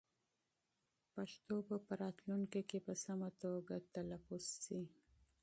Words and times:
پښتو 1.13 1.55
به 1.67 1.75
په 1.85 1.93
راتلونکي 2.03 2.61
کې 2.69 2.79
په 2.85 2.93
سمه 3.03 3.29
توګه 3.43 3.75
تلفظ 3.95 4.45
شي. 4.63 4.81